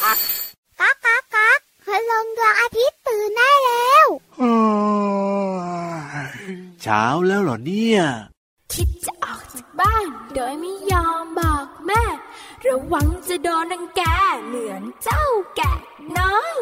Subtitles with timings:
[0.00, 4.06] ก๊ากก๊ากก๊ากพลงดวงอาทิตย์ตื่นได้แล้ว
[6.82, 8.00] เช้าแล้วเหรอเนี่ย
[8.72, 12.02] คิดจะออกจากบ้าน โดยไม่ยอมบอกแม่
[12.66, 14.02] ระวังจะโดนรังแก
[14.46, 15.24] เหมือนเจ้า
[15.56, 15.72] แกะ
[16.18, 16.56] น้อย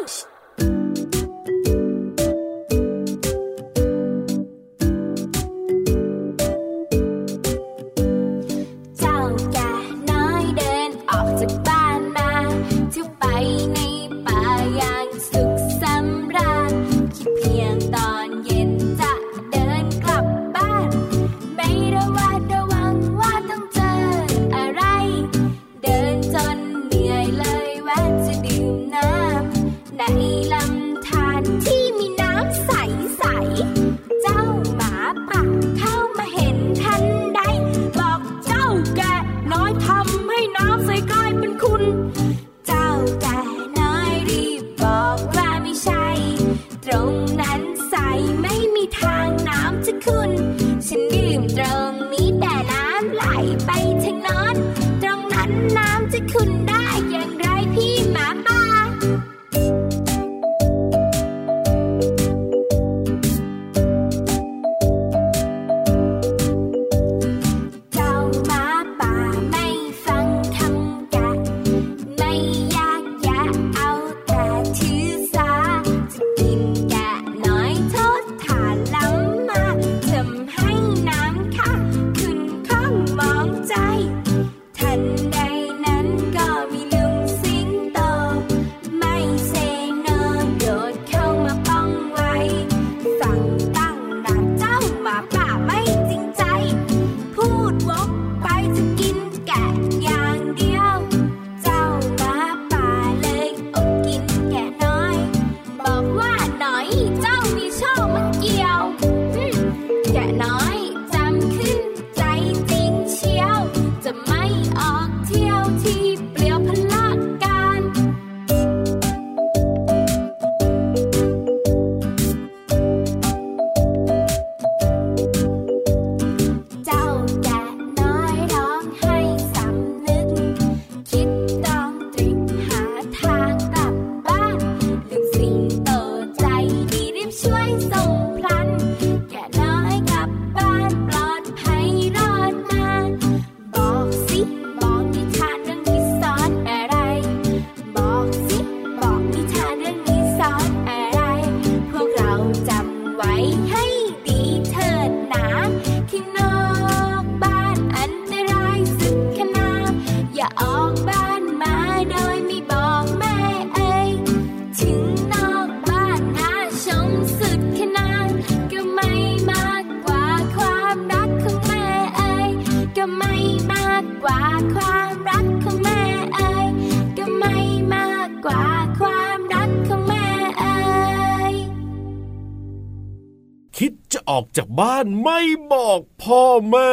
[184.55, 185.39] จะออกจากบ้านไม่
[185.73, 186.91] บอกพ่อแม่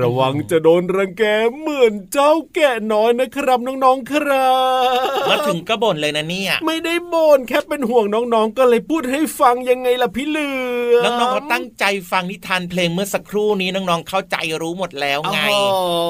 [0.00, 1.24] ระวังจะโดนรังแก
[1.58, 4.50] เหมือนเจ้าแกะน้อยนะครับน้องๆครั
[5.24, 10.50] บมาถึงก็บ่นเลยนะเนี่ยไม่ได้บ่นแค่เป็นห่วงน้องๆ ก็เลยพูดให้ฟังยังไงล่ะพี่เหลื
[11.00, 15.40] อน้องๆเขาตั้งใจฟังนิทานเพลงเมื่อสักครู่นี้น้องๆเข้าใจรู้หมดแล้วไง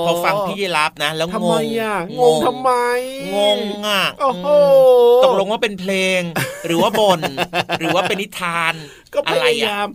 [0.06, 2.70] พอฟังพี่ยีรับนะ แล้วทำงไมงอะงงทำไม
[3.36, 4.46] งงอะโอ้โห
[5.24, 6.20] ตกลงว่าเป็นเพลง
[6.66, 7.20] หรือว่าบน่น
[7.78, 8.74] หรือว่าเป็นนิทาน
[9.14, 9.88] ก็พอะไรยาอะยาม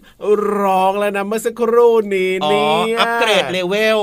[0.59, 3.99] ร้องแล้วนะเมื่อสักครู่นี้อ๋อเนี่ยอัปเกรดเลเวล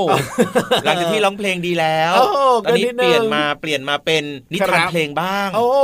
[0.83, 4.23] หลังจากที่ร้องเพลงดีแล้วโอ้โหตอนนี้ก็นิดนึงเปลี่ยนมาเปลี่ยนมาเป็น
[4.53, 5.75] นิครัทานบเพลงบ้าง โอ้โ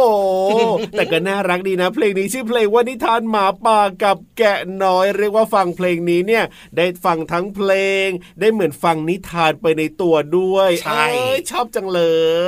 [0.59, 6.43] หแต่ก็น่ารักดีนะ เพลงนี้ชื่อเพลงว่านิทานหมาป่ากับแกะน้อยเรียกว่าฟังเพลงนี้เนี่ย
[6.77, 7.71] ได้ฟังทั้งเพล
[8.05, 8.07] ง
[8.39, 12.01] ได้เหมือนฟังนิทานไปในตัวด้วยใช่เอ้ยชอบจังเล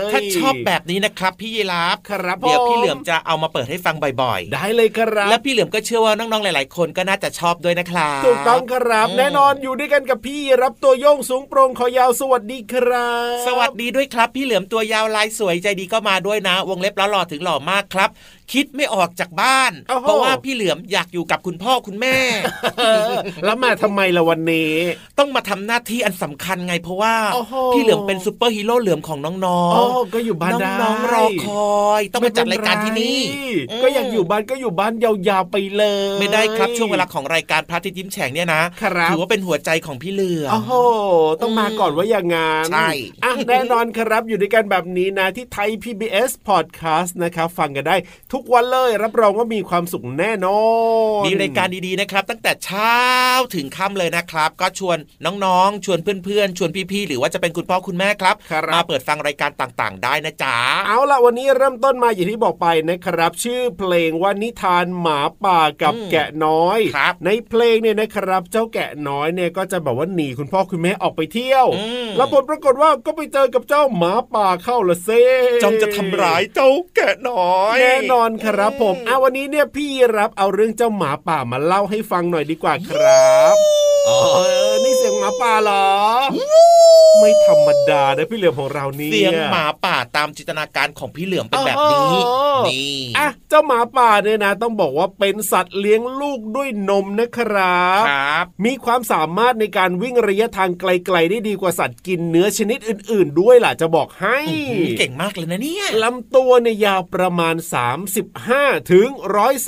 [0.10, 18.10] ย ถ้าชอบแบบนี้นะครับพี่ยีรับครับเดี๋ยวผมพี่เหลือมจะเอามาเปิดให้ฟังบ่อยได้เลยครับๆและพี่เหลือมก็เชื่อว่าน้องๆหลายๆ คนก็น่าจะชอบด้วยนะครับถูกต้องครับอืมแน่นอนอยู่ด้วยกันกับพี่รับตัวโยงสูงโปร่งคอยาวสวัสดีครับ สวัสดีด้วยครับ พี่เหลือมตัวยาวลายสวยใจดีก็มาด้วยนะ วงเล็บแล้วหล่อถึงหล่อมากครับ
[18.54, 22.16] คิดไม่ออกจากบ้านโอ้โหเพราะว่าพี่เหลือมอยากอยู่กับคุณพ่อคุณแม่
[22.80, 23.14] เออ
[23.46, 24.74] แล้วมาทำไมละวันนี้
[25.20, 29.84] ต้องมาทำหน้าที่อันสำคัญไงเพราะว่าโอ้โหพี่เหลือมเป็นซูเปอร์ฮีโร่เหลือมของน้องอ๋อ
[30.14, 33.20] ก็อยู่บ้านได้น้องๆรอคอย ต้องมาจัดรายการที่นี่
[33.68, 35.84] ไม่เป็นไรก็อยากอยู่บ้านก็อยู่บ้านยาวๆไปเล
[36.16, 40.72] ย ไม่ได้ครับช่วงเวลาของรายการพระอาทิตย์ยิ้มแฉ่งเนี่ยนะครับถือว่าเป็นหัวใจของพี่เหลือมโอ้โห
[41.42, 42.90] ต้องมาก่อนว่าอย่างงานใช่
[43.24, 47.96] อะแน่นอนครับอยู่ด้วยกันแบบนี้นะที่ไทย PBS Podcast นะครับฟังกันได้
[48.34, 50.62] ทุกวันเลย รับรองว่ามีความสุขแน่นอ
[51.22, 52.98] นมีรายการดีๆนะครับ ตั้งแต่เช้า
[53.56, 54.98] ถึงค่ำเลยนะครับ ก็ชวน
[55.46, 60.58] น้องๆ ชวนเพื่อนๆ ชวนพี่ๆ หรือว่าจะเป็นคุณพ่อคุณแม่ครับครับมาเปิดฟังรายการต่างๆ ได้นะจ๊ะ
[60.88, 75.24] เอาล่ะวันนี้เริ่มต้นมาอย่างที่บอกไปนะครับ ชื่อเพลงว่านิทานหมาป่ากับอืมแกะน้อยครับในเพลงเนี่ยนะครับ เจ้าแกะน้อยเนี่ยก็จะแบบว่าหนีคุณพ่อคุณแม่ออกไปเที่ยวอืมแล้วผลปรากฏว่าก็ไปเจอกับเจ้าหมาป่าเข้าละเซ่
[75.64, 79.88] จองจะทำร้ายเจ้าแกะน้อยแน่นอนครับผมอะวันนี้เนี่ยพี่
[80.18, 83.56] รับเอาเรื่องเจ้าหมาป่ามาเล่าให้ฟังหน่อยดีกว่าครับ
[84.08, 84.40] อ๋อเอ
[84.72, 85.86] อนี่เสียงหมาป่าเหรอ
[87.20, 92.16] ไม่ธรรมดานะพี่เหลือมของเรานี่เสียงหมาป่าตามจินตนาการของพี่เหลือมเป็นแบบนี้โอ้โห
[92.68, 107.56] นี่อะเจ้าหมาป่าเนี่ยนะ ต้องบอกว่าเป็นสัตว์เลี้ยงลูกด้วยนมนะครับครับ มีความสามารถในการวิ่งระยะทางไกลๆได้ดีกว่าสัตว์กินเนื้อชนิดอื่น ๆ ด้วยล่ะจะบอกให้อื้อหือเก่งมากเลยนะเนี่ยลำตัวเนี่ยยาวประมาณ
[108.16, 109.08] 35ถึง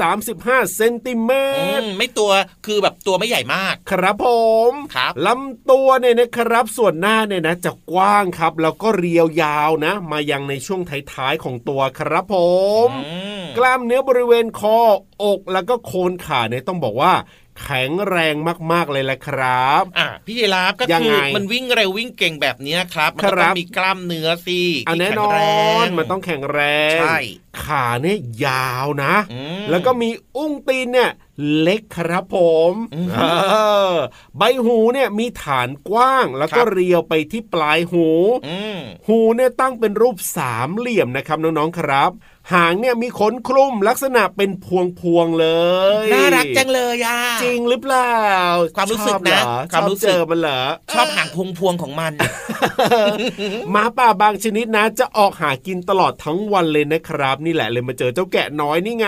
[0.07, 2.31] 135 เซนติเมอืตรมไม่ตัว
[2.65, 4.27] คือแบบตัวไม่ใหญ่มาก ครับผ
[4.69, 10.81] มครับลำตัวเนี่ยนะครับส่วนหน้าเนี่ยนะจะกว้างครับ แล้วก็เรียวยาวนะ มายังในช่วง
[11.13, 12.37] ท้ายๆของตัวครับผ
[12.87, 14.79] มอืมกล้ามเนื้อบริเวณคอ
[15.23, 17.13] อกแล้วก็โคนขาเนี่ยต้องบอกว่า
[17.61, 18.35] แข็งแรง
[18.71, 25.39] มากๆเลยแหละครับอะพี่ยีราฟก็ยังคือไงมันวิ่งเร็ววิ่งเก่งแบบเนี้ยครับ มันก็ครัต้อบงมีกล้ามเนื้อสิอันที่แน่แข็นงอแร
[25.83, 26.59] งนมันต้องแข็งแร
[26.97, 27.19] งใช่
[27.63, 31.11] ขาเนี่ยยาวนะอืมแล้วก็มีอุ้งตีนเนี่ย
[31.59, 32.37] เล็กครับผ
[32.71, 33.23] มอืมเอ
[33.91, 33.93] อ
[34.37, 38.07] ใบหูเนี่ยมีฐานกว้างแล้วก็ครับเรียวไปที่ปลายหู
[38.47, 42.11] อืมหูเนี่ยตั้งเป็นรูปสามเหลี่ยมนะครับน้องๆครับ
[42.51, 45.47] หางเนี่ยมีขนคลุมลักษณะเป็นพวงพวงๆเล
[46.03, 48.17] ยน่ารักจังเลยอะจริงหรือเปล่า
[48.75, 50.61] ความรู้สึกชอบเหรนะอความรู้สึกชอบเจอมันเหรอ
[50.93, 52.13] ชอบหางพวงพวงๆของมัน
[53.71, 59.07] หมาป่าบางชนิดนะ จะออกหากินตลอดทั้งวันเลยนะครับ นี่แหละเลยมาเจอเจ้าแกะน้อยนี่ไง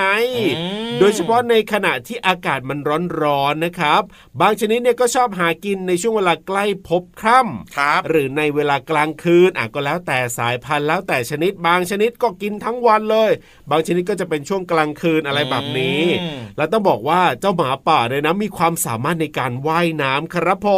[0.58, 2.80] อืมโดยเฉพาะในขณะที่อากาศมัน
[3.22, 4.02] ร้อนๆนะครับ
[4.42, 13.25] บางชนิดเนี่ยก็ชอบหากินในช่วงเวลาใกล้พบค่ำครับ หรือในเวลากลางคืนอะก็แล้วแต่สายพันธุ์แล้วแต่ชนิดบางชนิดก็กินทั้งวันเลย
[13.70, 20.70] บางชนิดก็จะเป็นช่วงกลางคืนอะไรแบบนี้อืมแล้วต้องบอกว่าเจ้าหมาป่าเนี่ยนะมีความสามารถในการว่ายน้ำครับผ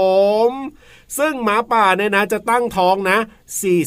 [0.49, 0.51] ม
[1.17, 3.17] ซึ่งหมาป่าเนี่ยนะจะตั้งท้องนะ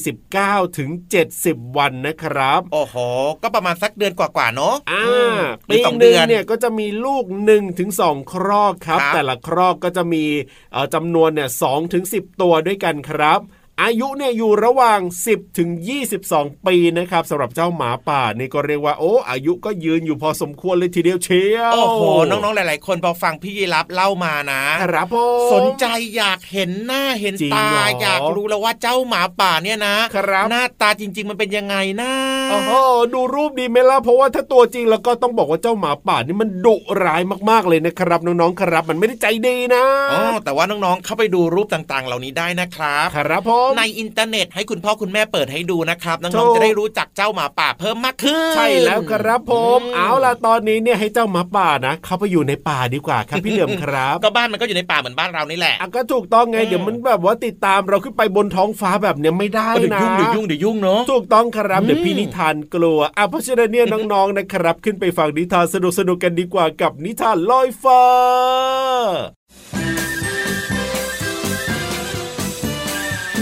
[0.04, 0.90] 49ถึง
[1.34, 2.96] 70 วันนะครับ โอ้โห
[3.42, 10.24] ก็ประมาณสักเดือนกว่าๆเนาะอ่าอืมหรือปีสองหเดืนึ่งอนเนี่ยก็จะมีลูก1ถึง2ครอกครับครับ แต่ละครอกก็จะมี
[10.72, 13.40] เอ่อจำนวนเนี่ย2ถึง10ตัวด้วยกันครับ
[13.82, 15.00] อายุเนี่ยอยู่ระหว่าง
[15.30, 15.70] 10ถึง
[16.16, 25.16] 22 ปีนะครับสำหรับเจ้าหมาป่านี่ก็เรียกว่าโอ้อายุก็ยืนอยู่พอสมควรเลยทีเดียวเชียวโอ้โหน้องๆหลาย ๆ คนพอฟังพี่ยีรับเล่ามานะครับผ
[25.46, 25.86] มสนใจ
[26.16, 32.12] อยากเห็นหน้าเห็นจริงตาเหรออยากรู้แล้วว่าเจ้าหมาป่าเนี่ยนะครับหน้าตาจริง ๆ มันเป็นยังไงนะ
[32.50, 32.72] โอ้โห
[33.14, 65.76] ดูรูปดีไหมล่ะเพราะว่าถ้าตัวจริงแล้วก็ต้องบอกว่าเจ้าหมาป่านี่มันดุร้ายมากๆเลยนะครับน้องๆครับ มันไม่ได้ใจดีนะอ๋อแต่ว่าน้องๆเข้าไปดูรูปต่างๆ เหล่านี้ได้นะครับครับผมในอินเทอร์เน็ตให้คุณพ่อคุณแม่เปิดให้ดูนะครับถูน้องกๆจะได้รู้จักเจ้าหมาป่าเพิ่มมากขึ้น ใช่แล้วครับผม เอาล่ะตอนนี้เนี่ยให้เจ้าหมาป่านะเข้าไปอยู่ในป่าดีกว่าครับพี่เหลือมครับ ก็บ้านมันก็อยู่ในป่าเหมือนบ้านเรานี่แหละอะก็ถูกต้องไงอืมเดี๋ยวมันแบบว่าติดตามเราขึ้นไปบนท้องฟ้าแบบเนี้ยไม่ได้เดี๋ยวนะยุ่งเดี๋ยวยุ่งเดี๋ยวยุ่งเนาะถูกต้องครับอืมเดี๋ยวพี่นิทานกลัวอะเพราะฉะนั้นเนี่ยน้องๆนะครับ ขึ้นไปฟังนิทานส
[66.08, 68.02] นุกๆกันดีกว่ากับนิทานลอยฟ้า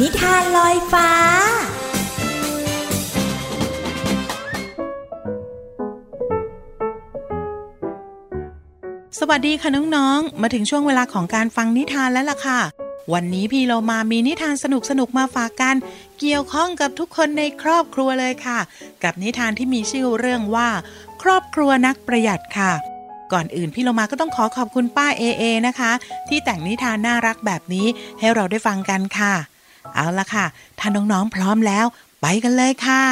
[0.03, 1.11] นิทานลอยฟ้า
[9.19, 12.61] สวัสดีค่ะน้องๆ มาถึงช่วงเวลาของการฟังนิทานแล้วล่ะค่ะ
[13.13, 14.65] วันนี้พี่เรามามีนิทานส
[14.99, 15.77] นุกๆมาฝากกัน
[16.21, 18.59] เกี่ยวข้องกับทุกคนในครอบครัวเลยค่ะ
[19.05, 20.69] กับนิทานที่มีชื่อเรื่องว่า
[21.23, 22.73] ครอบครัวนักประหยัดค่ะ
[23.33, 25.93] ก่อนอื่นพี่เรามาก็ต้องขอขอบคุณป้าเอเอนะคะ
[26.29, 27.87] ที่แต่งนิทานน่ารักแบบนี้
[28.19, 29.35] ให้เราได้ฟังกันค่ะ
[29.95, 30.47] เอาละค่ะ
[30.79, 31.87] ถ้าน้องๆพร้อมแล้ว
[32.21, 33.03] ไปกันเลยค่ะ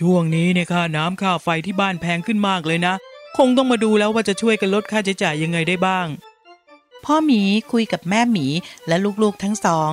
[0.00, 2.94] ช่วงนี้เนี่ยค่าน้ำค่าไฟที่บ้านแพงขึ้นมากเลยนะ
[3.36, 6.06] คงต้องมาดูแล้วว่าจะช่วยกันลดค่าใช้จ่ายยังไงได้บ้าง
[7.04, 8.46] พ่อหมีคุยกับแม่หมี
[8.88, 9.92] และลูกๆทั้งสอง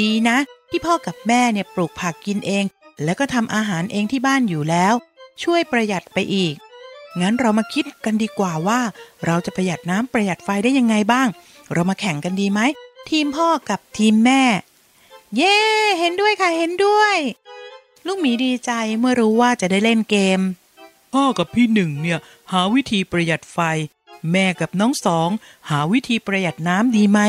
[0.00, 0.38] ดีนะ
[0.70, 2.64] ที่พ่อกับแม่เนี่ยปลูกผักกินเอง
[3.04, 4.94] แล้วก็ทำอาหารเองที่บ้านอยู่แล้ว
[5.42, 6.54] ช่วยประหยัดไปอีก
[7.20, 8.80] งั้นเรามาคิดกันดีกว่าว่า
[9.26, 11.28] เราจะประหยัดน้ำประหยัดไฟได้ยังไงบ้าง
[11.72, 12.60] เรามาแข่งกันดีไหม
[13.10, 14.42] ทีมพ่อกับทีมแม่
[15.36, 15.56] เย้
[15.98, 17.16] เห็นด้วยค่ะเห็นด้วย
[18.06, 20.40] ลูกหมีดีใจเมื่อรู้ว่าจะได้เล่นเกม
[21.14, 22.18] พ่อกับพี่หนึ่งเนี่ย
[22.52, 23.58] หาวิธีประหยัดไฟ
[24.32, 25.28] แม่กับน้องสอง
[25.70, 27.20] หาวิธีประหยัดน้ำดีไหม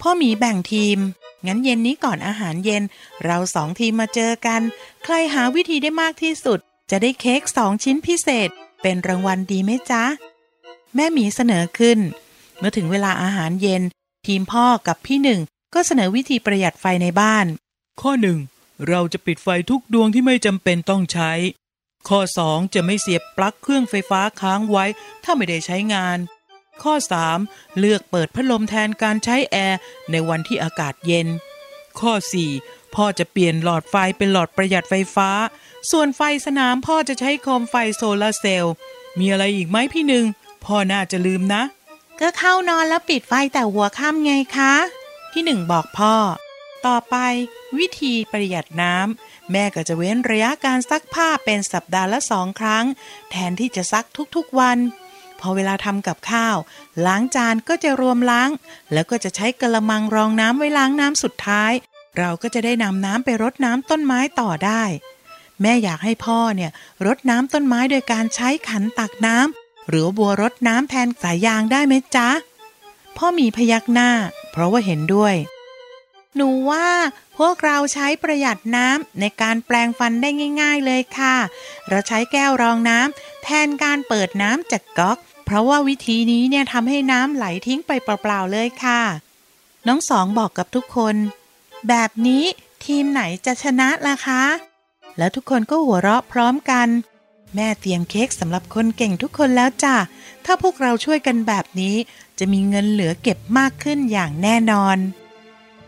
[0.00, 0.98] พ่อหมีแบ่งทีม
[1.46, 2.82] งั้นเย็นนี้ก่อนอาหารเย็น
[3.24, 4.60] เราสองทีมมาเจอกัน
[5.04, 6.58] ใครหาวิธีได้มากที่สุด
[6.90, 8.50] จะได้เค้กสองชิ้นพิเศษ
[8.84, 10.04] เป็นรางวัลดีไหมจ๊ะ
[10.94, 11.98] แม่หมีเสนอขึ้น
[12.58, 13.82] เมื่อถึงเวลาอาหารเย็น
[14.26, 15.40] ทีมพ่อกับพี่หนึ่ง
[15.74, 17.46] ก็เสนอวิธีประหยัดไฟในบ้าน
[18.00, 18.38] ข้อหนึ่ง
[18.88, 21.32] เราจะปิดไฟทุกดวงที่ไม่จำเป็นต้องใช้
[22.08, 24.84] ข้อ 2 จะไม่เสียบปลั๊กเครื่องไฟฟ้าค้างไว้
[25.24, 26.18] ถ้าไม่ได้ใช้งาน
[26.82, 26.94] ข้อ
[27.36, 29.78] 3 เลือกเปิดพัดลมแทนการใช้แอร์
[30.10, 31.28] ในวันที่อากาศเย็น
[32.00, 32.12] ข้อ
[32.54, 35.30] 4 พ่อจะเปลี่ยนหลอดไฟเป็นหลอดประหยัดไฟฟ้า
[35.90, 38.74] ส่วนไฟสนามพ่อจะใช้โคมไฟโซลาร์เซลล์
[39.18, 40.24] มีอะไรอีกไหมพี่หนึ่ง
[40.64, 41.62] พ่อน่าจะลืมนะ
[42.20, 44.74] ก็เข้านอนแล้วปิดไฟแต่หัวค่ำไงคะ
[45.32, 46.14] พี่หนึ่งบอกพ่อ
[46.86, 47.16] ต่อไป
[47.78, 52.84] วิธีประหยัดน้ำแม่ก็จะเว้นระยะการซักผ้าเป็นสัปดาห์ละสองครั้ง
[53.30, 54.78] แทนที่จะซักทุกๆวัน
[55.40, 56.56] พอเวลาทำกับข้าว
[57.06, 58.50] ล้างจานก็จะรวมล้าง
[58.92, 61.72] แล้วก็จะใช้กระมังรองน้ำไว้ล้างน้ำสุดท้าย
[62.18, 64.82] เราก็จะได้นำน้ำไปรดน้ำต้นไม้ต่อได้
[65.62, 66.70] แม่อยากให้พ่อเนี่ย
[67.06, 72.28] รดน้ำต้นไม้โดยการใช้ขันตักน้ำหรือบัวรดน้ำแทนสายยางได้ไหมจ๊ะ
[73.16, 74.10] พ่อหมีพยักหน้า
[74.50, 75.34] เพราะว่าเห็นด้วย
[76.36, 76.88] หนูว่า
[77.38, 80.30] พวกเราใช้ประหยัดน้ำในการแปลงฟันได้
[80.60, 81.36] ง่าย ๆเลยค่ะ
[81.88, 89.00] เราใช้แก้วรองน้ำแทนการเปิดน้ำจากก๊อก เพราะว่าวิธีนี้เนี่ยทำให้น้ำไหลทิ้งไปเปล่าๆเลยค่ะ
[89.86, 91.16] น้องสองบอกกับทุกคน
[91.88, 92.44] แบบนี้
[92.84, 94.42] ทีมไหนจะชนะล่ะคะ
[95.18, 96.88] แล้วทุกคนก็หัวเราะพร้อมกัน
[97.54, 99.96] แม่เตรียมเค้กสำหรับคนเก่งทุกคนแล้วจ้ะ
[100.44, 101.94] ถ้าพวกเราช่วยกันแบบนี้
[102.38, 104.98] จะมีเงินเหลือเก็บมากขึ้นอย่างแน่นอน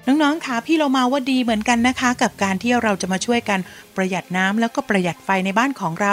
[0.06, 3.60] น้องๆคะพี่เรามาว่าดีเหมือนกันนะคะ กับการที่เราจะมาช่วยกัน
[3.96, 6.12] ประหยัดน้ำแล้วก็ประหยัดไฟในบ้านของเรา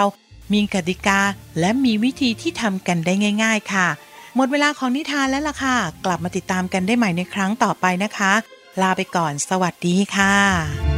[0.52, 1.20] มีกติกา
[1.60, 3.88] และมีวิธีที่ทำกันได้ง่าย ๆ ค่ะ
[4.36, 8.32] หมดเวลาของนิทานแล้วล่ะค่ะ กลับมาติดตามกันได้ใหม่ในครั้งต่อไปนะคะ
[8.80, 10.93] ลาไปก่อน สวัสดีค่ะ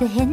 [0.00, 0.30] จะเห็น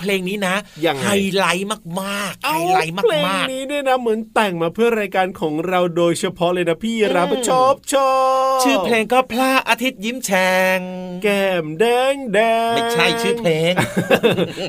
[0.00, 0.54] เพลงนี้นะ
[0.86, 1.68] ยังไงไฮไลท์
[2.00, 8.12] มากๆไฮเอาไลท์เพลงมากนี้เนี่ยนะเหมือนแต่งมาเพื่อรายการของเราโดยเฉพาะเลยนะพี่รับอืมชอบชอ
[8.56, 10.80] บๆชื่อเพลงก็พระอาทิตย์ยิ้มแฉ่ง
[11.22, 12.38] แก้มแดงแด
[12.70, 13.72] งไม่ใช่ชื่อเพลง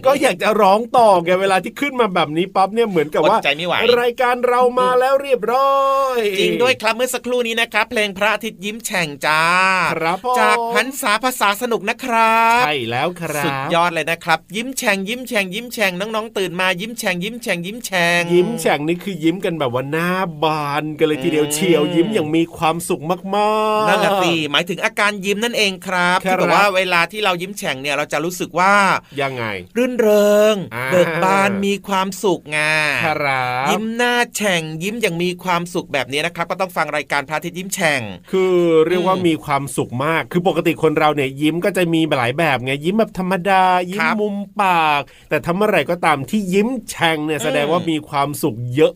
[0.06, 5.74] ก็อยากจะร้องต่อแกเวลาที่ขึ้นมาแบบนี้ปั๊บเนี่ยเหมือนกับว่าอดใจไม่ไหวรายการเรามาแล้วเรียบร้อ
[6.16, 9.44] ยจริงด้วยครับเมื่อสักครู่นี้นะครับเพลงพระอาทิตย์ยิ้มแฉ่งจ้า
[9.94, 20.10] ครับผมจากหันษาภาษาสนุกนะครับใช่แล้วครับสุดยอดเลยนะครับ ยิ้มแฉ่งยิ้มแฉ่งยิ้มแฉ่งน้องๆตื่นมายิ้มแฉ่งยิ้มแฉ่งยิ้มแฉ่งยิ้มแฉ่งนี่คือยิ้มกันแบบว่าหน้า
[20.44, 23.20] บานกันเลยทีเดียวอืมเชียวยิ้มอย่างมีความสุขมา
[23.84, 28.74] กๆนั่นแหละสิหมายถึงอาการยิ้มนั่นเองครับครับที่แบบว่าเวลาที่เรายิ้มแฉ่งเนี่ยเราจะรู้สึกว่า
[29.22, 29.44] ยังไง
[29.78, 32.60] รื่นเริงอ่าเบิกบานมีความสุขไง
[33.06, 38.02] ครับยิ้มหน้าแฉ่งยิ้มอย่างมีความสุขแบบนี้นะครับ ก็ต้องฟังรายการพระอาทิตย์ยิ้มแฉ่ง
[38.32, 38.54] คือ
[38.88, 48.94] เรียกว่าอืมมีความสุขมาก คือปกติคนเราเนี่ยยิ้มก็จะมีหลายแบบไงยิ้มแบบธรรมดายิ้คมรับมุมปากแต่ทำอะไรก็ตามที่ยิ้มแฉ่งเนี่ยแสดงว่ามีความสุขเยอะ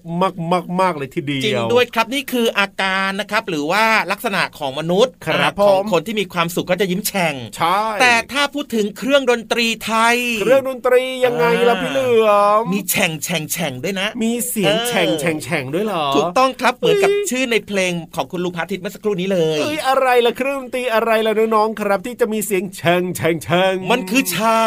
[0.80, 24.60] มากๆเลยทีเดียวจริงด้วยครับนี่คืออาการนะครับหรือว่าลักษณะของมนุษย์ครับอ่าของผมคนที่มีความสุขก็จะยิ้มแฉ่งใช่แต่ถ้าพูดถึงเครื่องดนตรีไทย เครื่องดนตรียังไงล่ะอ่าพี่เหลือมมีแฉ่งแฉ่งแฉ่งด้วยนะ มีเสียงเออแฉ่งแฉ่งแฉ่งด้วยเหรอถูกต้องครับเหมือนกับเฮ้ยชื่อในเพลงของคุณลุงพระอาทิตย์เมื่อสักครู่นี้เลยเอ้ยอะไรล่ะเครื่องดนตรีอะไรล่ะน้องๆครับ ที่จะมีเสียงแฉ่งแฉ่งแฉ่งมันคือชา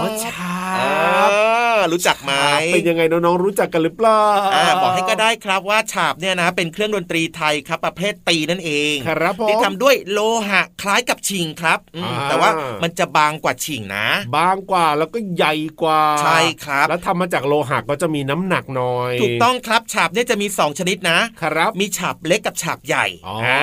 [0.00, 2.32] อ๋อชาอ่ารู้จักไหม
[2.72, 4.22] เป็นยังไงน้องๆรู้จักกันหรือเปล่า
[4.54, 12.50] อ่าบอกให้ก็ได้ครับว่าฉาบเนี่ยนะเป็นเครื่องดนตรีไทยครับประเภทตีนั่นเองครับผมที่ทำด้วยโลหะคล้ายกับชิงครับอืมอ่าแต่ว่า
[12.82, 23.62] มันจะบางกว่าชิงนะ บางกว่าแล้วก็ใหญ่กว่าใช่ครับ แล้วทำมาจากโลหะก็จะมีน้ำหนักน้อย ถูกต้องครับฉาบเนี่ยจะมี 2 ชนิดนะครับ มีฉาบเล็กกับฉาบใหญ่อ๋ออ่า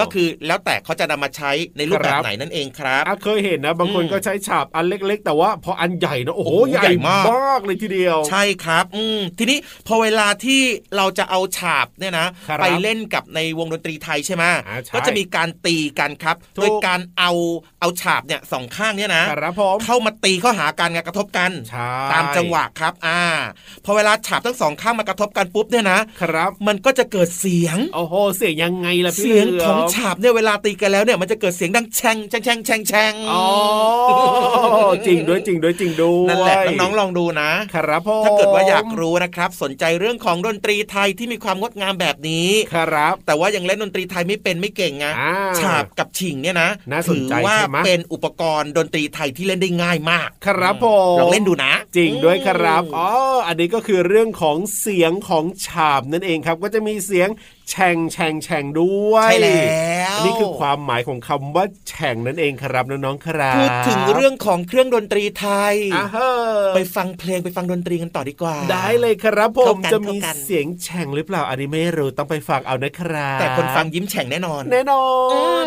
[0.00, 10.60] ก็คือแล้วแต่เขาจะนำมาใช้ในรูปแบครับบไหนนั่นเองครับอะเคยเห็นนะบางคนอืมก็ใช้ฉาบอันเล็ก ๆ แต่ว่าพออันใหญ่นะโอ้โหโอ้โหใหญ่ใหญ่มากมากเลยทีเดียว ใช่ครับ อืมทีนี้พอเวลาที่
[10.96, 17.32] เราจะเอาฉาบเนี่ยนะครับไปเล่นกับในวงดนตรีไทยใช่ไหมอ่าใช่ก็จะมีการตีกันครับถูกโดยการเอา
[17.80, 23.20] เอาฉาบเนี่ยสองข้างเนี่ยนะครับผมเข้ามาตีเข้าหากันไงกระทบกันใช่ตามจังหวะครับ อ่า
[23.84, 33.44] พอเวลาฉาบทั้งสองข้างมากระทบกันปุ๊บเนี่ยนะครับ มันก็จะเกิดเสียงโอ้โหเสียงยังไงล่ะพี่เสียงหลืของฉาบเนี่ยเวลาตีกันแล้วเนี่ยมันจะเกิดเสียงดังแชงแชงแชงแชงแชงอ๋อ
[35.06, 53.08] จริงด้วยจริงด้วยจริงด้วยนั่นแหละน้องๆลองดูนะครับผมถ้าเกิดว่าอยากรู้นะครับ สนใจเรื่องของดนตรีไทยที่มีความงดงามแบบนี้ครับ แต่ว่ายังเล่นดนตรีไทยไม่เป็นไม่เก่งไงอ่าฉาบกับฉิงเนี่ยนะน่าสนใจถือว่าใช่ไหมเป็นอุปกรณ์ดนตรีไทยที่เล่นได้ง่ายมาก ครับผมลองเล่นดูนะ จริงด้วยครับอืมอ๋อ
[53.46, 57.28] อันนี้ก็คือเรื่องของเสียงของฉาบนั่นเองครับ ก็จะมีเสียง
[57.70, 66.30] แฉ่งแฉ่งแฉ่งด้วยใช่แล้วอันนี้คือความหมายของคำว่าแฉ่งนั่นเองครับน้องๆครับพูดถึงเรื่องของเครื่องดนตรีไทยอ่าฮะ
[66.74, 75.06] ไปฟังเพลงไปฟังดนตรีกันต่อดีกว่า ได้เลยครับผมเข้ากันจะมีเข้ากันเสียงแฉ่งหรือเปล่าอันนี้ไม่รู้ต้องไปฟังเอานะครับ แต่คนฟังยิ้มแฉ่งแน่นอน แน่นอ
[75.64, 75.66] น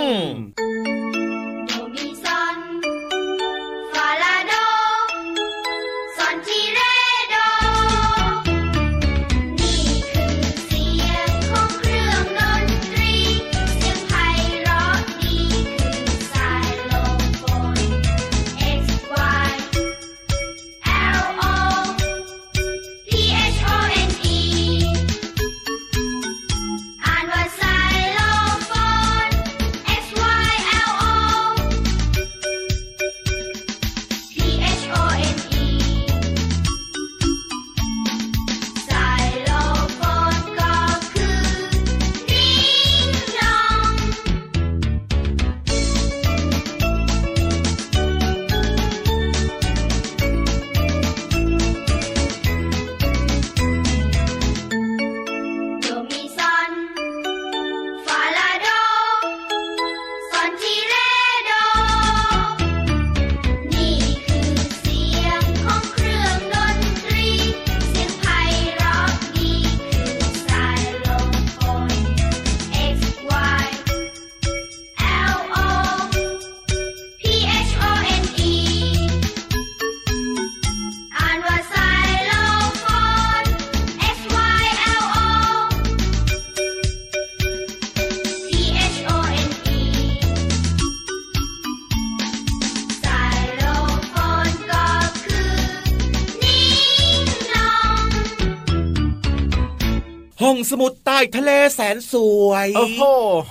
[100.44, 102.16] ห้องสมุดใต้ทะเลแสนส
[102.48, 103.02] วยโอ้โห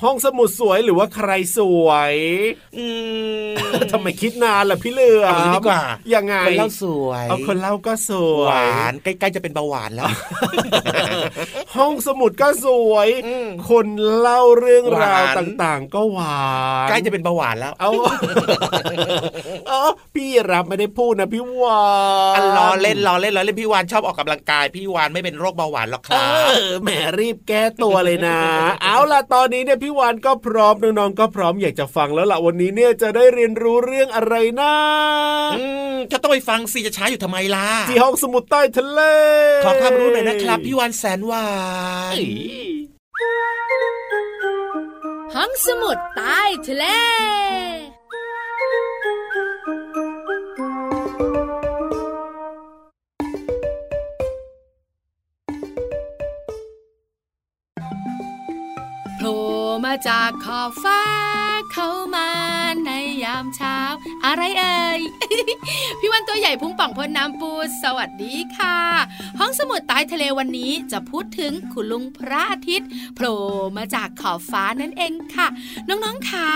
[0.02, 2.14] ห้องสมุดสวยหรือว่าใครสวย
[2.76, 2.86] อื
[3.48, 3.50] ม
[3.92, 5.82] ทำไมคิดนานล่ะพี่เหลือเอาอย่างนี้ดีกว่า
[6.14, 10.06] ยังไงคนเล่าสวยเอาคนเล่าก็สวหวายนใกล้ๆจะเป็นเบาหวานแล้ว
[11.76, 13.86] ห้องสมุดก็สวยอืมคน
[14.18, 16.40] เล่าเรื่องราวหวานต่างๆ ก็หวา
[16.86, 17.90] นใกล้จะเป็นเบาหวานแล้ว เอา
[19.68, 19.80] เอา
[20.14, 21.84] พี่รับไม่ได้พูดนะพี่วา
[22.32, 28.40] นอันล้อเล่นล้อเล่นล้อเล่นพี่วานชอบออกกำลังกาย พี่วานไม่เป็นโรคเบาหวานหรอกคเอรับอแหมรีบแก้ตัวเลยนะ
[28.82, 34.74] เอาล่ะตอนนี้เนี่ยพี่วานก็พร้อมน้องๆก็พร้อมอยากจะฟังแล้วล่ะวันนี้เนี่ยจะได้เรียนรู้เรื่องอะไรนะ
[35.58, 39.00] อืมก็ต้องไปฟังสิจะช้าอยู่ทำไมล่ะที่ห้องสมุดใต้ทะเล
[39.64, 41.48] ขอความรู้หน่อยนะครับพี่วานแสนหวา
[42.14, 42.16] น
[45.34, 46.84] ห้องสมุดใต้ทะเล
[60.08, 61.02] จากขอบฟ้า
[61.72, 62.28] เข้ามา
[62.86, 62.90] ใน
[63.24, 63.78] ยามเช้า
[64.24, 65.00] อะไรเอ่ย
[66.00, 67.50] พี่วันตัวใหญ่พุงป่องพลน้ำปู
[67.82, 68.78] สวัสดีค่ะ
[69.38, 73.38] ห้องสมุดใต้ทะเลวันนี้จะพูดถึงคุณลุงพระอาทิตย์โผล่
[73.76, 75.46] มาจากขอบฟ้านั่นเองค่ะ
[75.88, 76.48] น้องๆคะ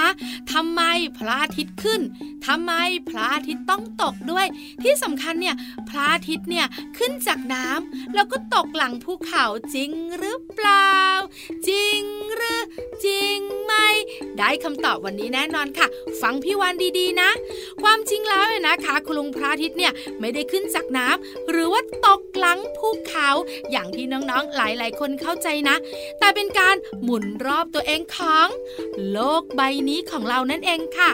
[0.53, 0.83] ทำไม
[1.17, 2.01] พระอาทิตย์ขึ้น
[2.47, 2.73] ทำไม
[3.09, 4.47] พระอาทิตย์ต้องตกด้วย
[4.83, 5.57] ที่สำคัญเนี่ย
[5.89, 6.67] พระอาทิตย์เนี่ย
[6.99, 10.95] ขึ้นจากน้ำแล้วก็ตกหลังภูเขาจริงหรือเปล่า
[11.69, 12.03] จริง
[12.35, 12.63] หรือ
[13.05, 13.30] จริง
[13.65, 13.75] ไหม
[14.39, 15.87] ได้คำตอบวันนี้แน่นอนค่ะ
[16.23, 17.31] ฟังพี่วันดีๆนะ
[17.83, 23.29] ความจริงแล้วเนี่ยนะคะคุณลุงพระอาทิตย์เนี่ยไม่ได้ขึ้นจากน้ำหรือว่าตกหลังภูเขา
[23.71, 25.77] อย่างที่น้องๆหลายๆ คนเข้าใจนะ
[26.19, 28.49] แต่เป็นการหมุนรอบตัวเองของ
[29.13, 31.11] โลกใบนี้ของเรานั่นเองค่ะ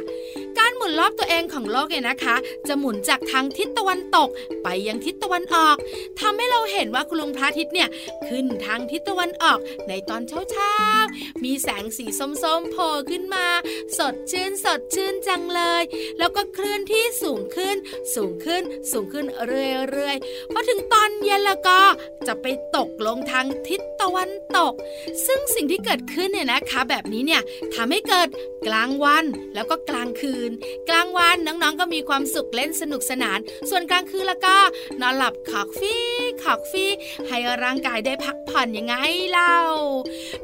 [0.58, 2.36] การหมุนรอบตัวเองของโลกเนี่ยนะคะ
[2.68, 4.28] จะหมุนจากทางทิศตะวันตก
[4.62, 5.76] ไปยังทิศตะวันออก
[6.20, 7.88] ทำให้เราเห็นว่าคุณลุงพระอาทิตย์เนี่ย
[8.28, 13.46] ขึ้นทางทิศตะวันออกในตอนเช้าๆมีแสงสีส้มๆโผล่ขึ้นมา
[13.98, 15.82] สดชื่นสดชื่นจังเลย
[16.18, 17.76] แล้วก็เคลื่อนที่สูงขึ้น
[18.14, 21.78] สูงขึ้นสูงขึ้นเรื่อยๆพอถึงตอนเย็นแล้วก็
[22.26, 24.72] จะไปตกลงทางทิศตะวันตก
[25.26, 27.42] ซึ่งสิ่งที่เกิดขึ้นเนี่ยนะคะ แบบนี้เนี่ย
[27.74, 28.28] ทำให้เกิด
[28.66, 30.50] กลางวันแล้วก็กลางคืน
[30.88, 33.38] กลางวันน้องๆก็มีความสุขเล่นสนุกสนาน
[33.70, 34.56] ส่วนกลางคืนแล้วก็
[35.00, 36.90] นอนหลับขอกฟี่ ขอกฟี่
[37.28, 38.94] ให้ร่างกายได้พักผ่อนยังไง
[39.30, 39.56] เล่า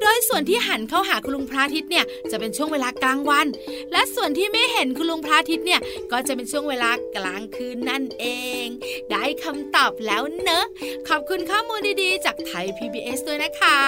[0.01, 3.47] โดยส่วนที่หันเข้าหาคุณลุงพระอาทิตย์เนี่ยจะเป็นช่วงเวลากลางวัน
[3.93, 5.81] และส่วนที่ไม่เห็นคุณลุงพระอาทิตย์เนี่ย
[6.13, 8.27] ก็จะเป็นช่วงเวลากลางคืนนั่นเอ
[8.65, 8.67] ง
[9.11, 10.65] ได้คำตอบแล้วเนอะ
[11.09, 13.81] ขอบคุณข้อมูลดีๆ จากไทย PBS ด้วยนะคะ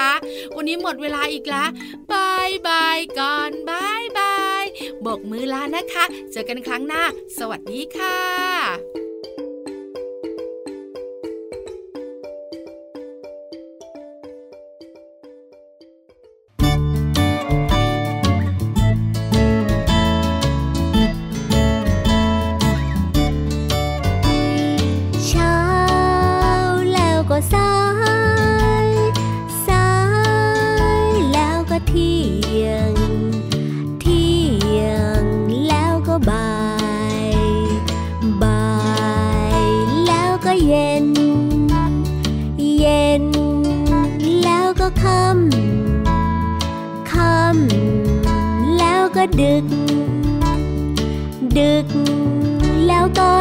[0.57, 1.69] วันนี้หมดเวลาอีกแล้ว
[2.13, 4.65] บายบายก่อนบายบาย
[5.03, 7.03] โบกมือลานะคะ เจอกันครั้งหน้า
[7.39, 8.94] สวัสดีค่ะ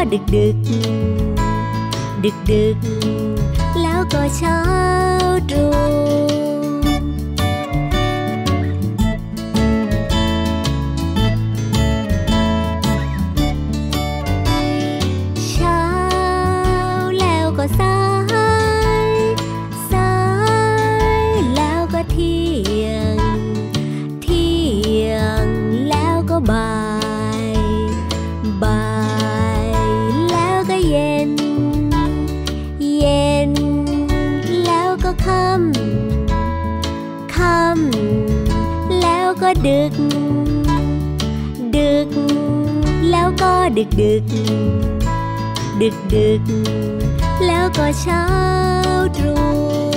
[0.04, 0.20] แล้วก็
[2.24, 2.64] ดึกดึ
[6.22, 6.23] ก
[39.64, 39.94] แล้วก็ดึก
[41.76, 42.08] ดึก
[43.12, 44.24] แล้วก็ดึกดึก
[45.82, 46.42] ดึกดึก
[47.46, 48.24] แล้วก็เช้า
[49.16, 49.93] ตรู่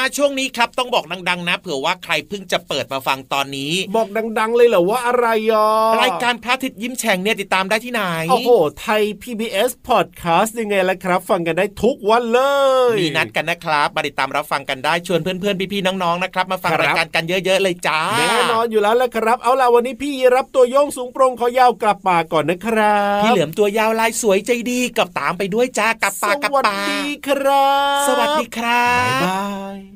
[0.00, 4.08] มาช่วงนี้ครับต้องบอกดัง ๆ นะ เผื่อว่าใครเพิ่งจะเปิดมาฟังตอนนี้ บอก
[4.38, 5.66] ดัง ๆ เลยเหรอว่าอะไรยอ
[6.02, 12.40] รายการพระอาทิตย์ยิ้มแฉ่งเนี่ยติดตามได้ที่ไหนโอ้โหไทย PBS Podcast ยังไงล่ะครับ ฟังกันได้ทุกวันเล
[12.92, 27.70] ยมีนัดกันนะครับมาติดตามรับฟังกันได้ชวนเพื่อนๆพี่ๆน้องๆนะครับมาฟังครับรายการกันเยอะๆเลยจ้าแน่นอนอยู่แล้วแหละครับ เอาล่ะวันนี้พี่รับตัวโยงสูงโปรงคอยาวกลับป่าก่อนนะครับพี่เหลือมตัวยาวลายสวยใจดีกับตามไปด้วยจ้ากับปากับสวัสปาดีครั
[28.02, 29.44] บ สวัสดีครับ๊ายบา
[29.78, 29.89] ย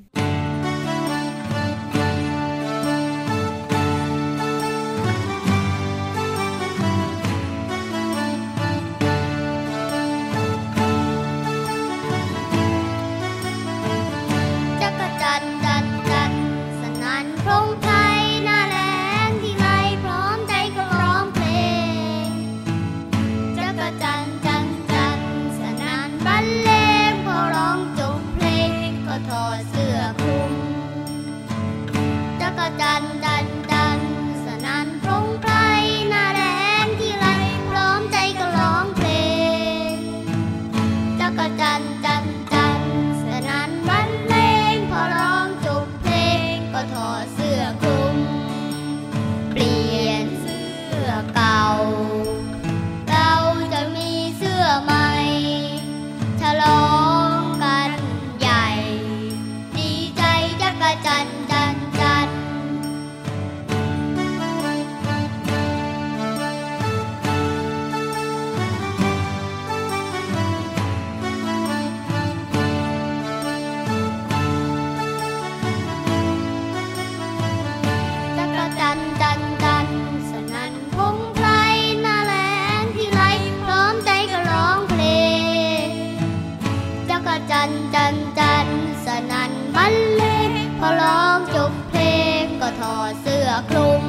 [87.50, 88.68] จันจันจัน
[89.04, 92.02] สนันบรรเลงพอร้องจบเพล
[92.42, 94.04] งก็ถอดเสื้อคลุม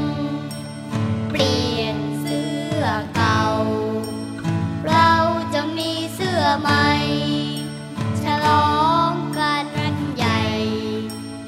[1.30, 2.84] เปลี่ยนเสื้อ
[3.16, 3.42] เก่า
[4.88, 5.12] เรา
[5.54, 6.88] จะมีเสื้อใหม่
[8.22, 8.76] ฉลอ
[9.10, 9.68] งกัน
[10.18, 10.42] ใหญ่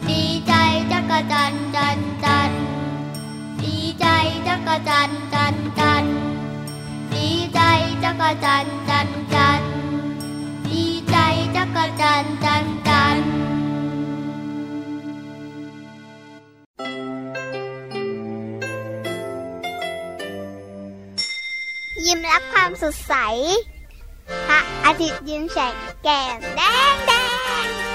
[0.10, 0.54] ดีใจ
[0.92, 2.52] จักจันจันจัน
[3.64, 4.08] ดีใจ
[4.48, 6.06] จักจันจันจัน
[7.14, 7.62] ดีใจ
[8.04, 23.14] จักจันับความสดใส
[24.48, 25.74] พระอาทิตย์ยิ้มแฉก
[26.04, 26.62] แก้มแด
[27.66, 27.87] ง